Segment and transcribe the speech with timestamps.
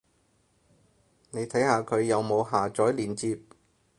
[1.29, 3.39] 你睇下佢有冇下載連接